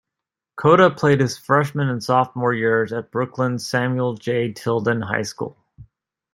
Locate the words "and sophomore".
1.87-2.55